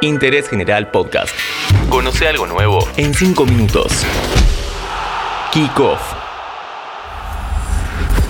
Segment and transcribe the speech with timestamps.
[0.00, 1.34] Interés General Podcast.
[1.90, 3.92] Conoce algo nuevo en 5 minutos.
[5.52, 6.00] Kick Off.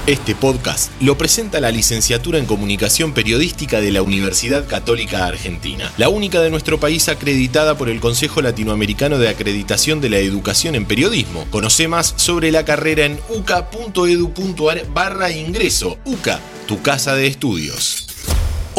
[0.07, 6.09] Este podcast lo presenta la licenciatura en Comunicación Periodística de la Universidad Católica Argentina, la
[6.09, 10.87] única de nuestro país acreditada por el Consejo Latinoamericano de Acreditación de la Educación en
[10.87, 11.47] Periodismo.
[11.51, 15.99] Conoce más sobre la carrera en uca.edu.ar barra ingreso.
[16.07, 18.08] UCA, tu casa de estudios.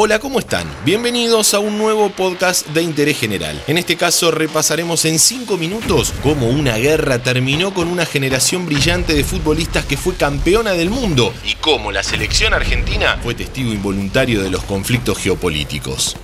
[0.02, 0.66] Hola, ¿cómo están?
[0.86, 3.62] Bienvenidos a un nuevo podcast de interés general.
[3.68, 9.14] En este caso repasaremos en 5 minutos cómo una guerra terminó con una generación brillante
[9.14, 14.42] de futbolistas que fue campeona del mundo y cómo la selección argentina fue testigo involuntario
[14.42, 16.16] de los conflictos geopolíticos.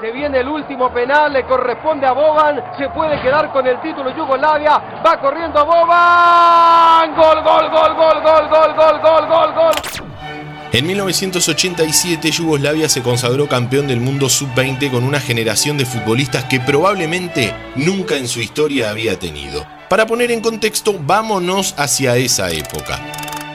[0.00, 4.10] Se viene el último penal, le corresponde a Boban, se puede quedar con el título
[4.10, 9.83] Yugoslavia, va corriendo Boban, gol, gol, gol, gol, gol, gol, gol, gol, gol, gol.
[10.74, 16.58] En 1987 Yugoslavia se consagró campeón del mundo sub-20 con una generación de futbolistas que
[16.58, 19.64] probablemente nunca en su historia había tenido.
[19.88, 23.00] Para poner en contexto, vámonos hacia esa época.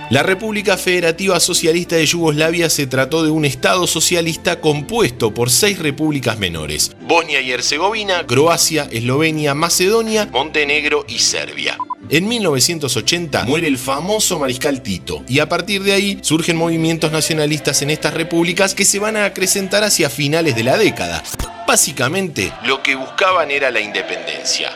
[0.09, 5.77] La República Federativa Socialista de Yugoslavia se trató de un Estado socialista compuesto por seis
[5.77, 11.77] repúblicas menores, Bosnia y Herzegovina, Croacia, Eslovenia, Macedonia, Montenegro y Serbia.
[12.11, 17.83] En 1980 muere el famoso mariscal Tito y a partir de ahí surgen movimientos nacionalistas
[17.83, 21.21] en estas repúblicas que se van a acrecentar hacia finales de la década.
[21.67, 24.71] Básicamente lo que buscaban era la independencia.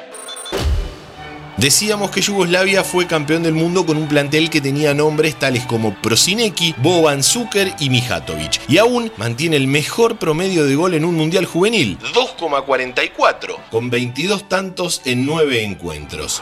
[1.58, 5.95] Decíamos que Yugoslavia fue campeón del mundo con un plantel que tenía nombres tales como
[6.02, 8.59] Prosineki, Boban Zucker y Mijatovic.
[8.68, 14.50] Y aún mantiene el mejor promedio de gol en un mundial juvenil, 2,44, con 22
[14.50, 16.42] tantos en 9 encuentros.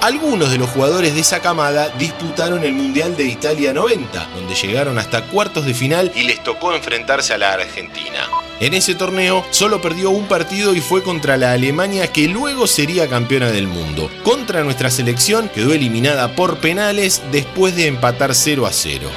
[0.00, 4.96] Algunos de los jugadores de esa camada disputaron el Mundial de Italia 90, donde llegaron
[4.96, 8.28] hasta cuartos de final y les tocó enfrentarse a la Argentina.
[8.60, 13.08] En ese torneo solo perdió un partido y fue contra la Alemania que luego sería
[13.08, 14.08] campeona del mundo.
[14.22, 19.10] Contra nuestra selección quedó eliminada por penales después de empatar 0 a 0.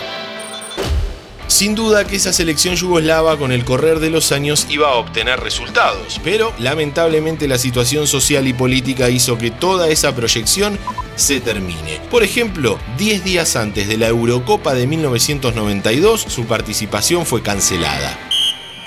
[1.52, 5.42] Sin duda que esa selección yugoslava con el correr de los años iba a obtener
[5.42, 10.80] resultados, pero lamentablemente la situación social y política hizo que toda esa proyección
[11.18, 12.00] se termine.
[12.10, 18.18] Por ejemplo, 10 días antes de la Eurocopa de 1992, su participación fue cancelada.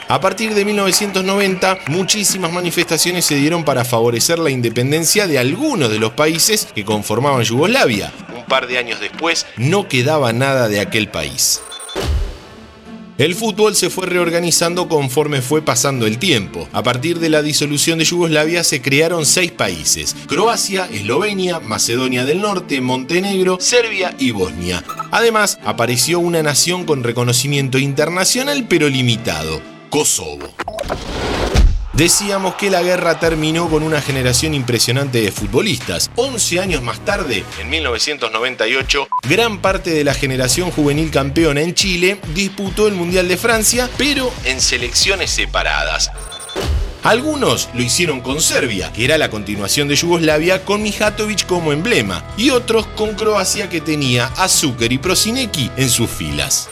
[0.09, 5.99] A partir de 1990, muchísimas manifestaciones se dieron para favorecer la independencia de algunos de
[5.99, 8.11] los países que conformaban Yugoslavia.
[8.35, 11.61] Un par de años después, no quedaba nada de aquel país.
[13.17, 16.69] El fútbol se fue reorganizando conforme fue pasando el tiempo.
[16.73, 22.41] A partir de la disolución de Yugoslavia se crearon seis países, Croacia, Eslovenia, Macedonia del
[22.41, 24.83] Norte, Montenegro, Serbia y Bosnia.
[25.13, 29.61] Además, apareció una nación con reconocimiento internacional pero limitado,
[29.91, 30.53] Kosovo.
[31.95, 36.11] Decíamos que la guerra terminó con una generación impresionante de futbolistas.
[36.17, 42.19] 11 años más tarde, en 1998, gran parte de la generación juvenil campeona en Chile
[42.35, 46.11] disputó el Mundial de Francia, pero en selecciones separadas.
[47.05, 52.25] Algunos lo hicieron con Serbia, que era la continuación de Yugoslavia, con Mijatovic como emblema,
[52.37, 56.71] y otros con Croacia, que tenía a Zucker y Prosineki en sus filas.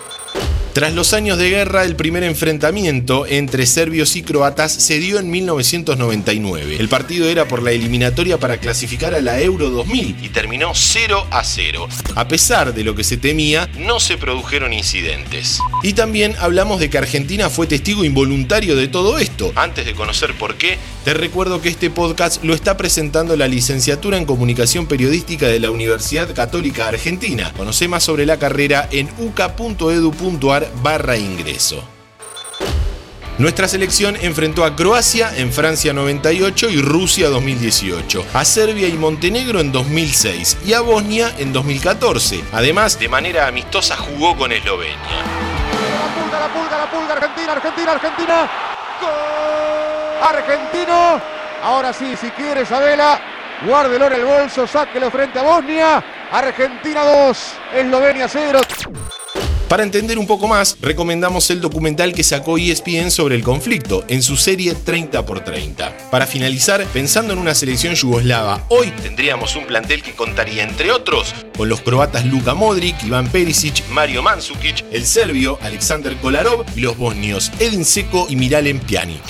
[0.72, 5.30] Tras los años de guerra, el primer enfrentamiento entre serbios y croatas se dio en
[5.30, 6.76] 1999.
[6.78, 11.26] El partido era por la eliminatoria para clasificar a la Euro 2000 y terminó 0
[11.30, 11.88] a 0.
[12.14, 15.58] A pesar de lo que se temía, no se produjeron incidentes.
[15.82, 19.52] Y también hablamos de que Argentina fue testigo involuntario de todo esto.
[19.56, 24.16] Antes de conocer por qué, te recuerdo que este podcast lo está presentando la licenciatura
[24.16, 27.52] en Comunicación Periodística de la Universidad Católica Argentina.
[27.58, 31.82] Conoce más sobre la carrera en uca.edu.ar barra ingreso.
[33.38, 39.60] Nuestra selección enfrentó a Croacia en Francia 98 y Rusia 2018, a Serbia y Montenegro
[39.60, 42.44] en 2006 y a Bosnia en 2014.
[42.52, 44.96] Además, de manera amistosa jugó con Eslovenia.
[46.30, 48.50] La la la pulga, Argentina, Argentina, Argentina.
[50.22, 51.20] Argentino.
[51.62, 53.20] Ahora sí, si quiere Isabela,
[53.66, 56.04] guárdelo en el bolso, sáquelo frente a Bosnia.
[56.30, 58.60] Argentina 2, Eslovenia 0.
[59.72, 64.22] Para entender un poco más, recomendamos el documental que sacó ESPN sobre el conflicto en
[64.22, 66.10] su serie 30 x 30.
[66.10, 71.34] Para finalizar, pensando en una selección yugoslava, hoy tendríamos un plantel que contaría entre otros
[71.56, 76.98] con los croatas Luka Modric, Iván Perisic, Mario Mandzukic, el serbio Alexander Kolarov y los
[76.98, 79.22] bosnios Edin Seko y Miralem Pjanic.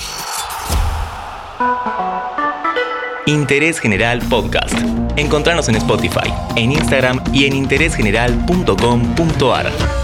[3.27, 4.75] Interés General Podcast.
[5.15, 10.02] Encontrarnos en Spotify, en Instagram y en interésgeneral.com.ar.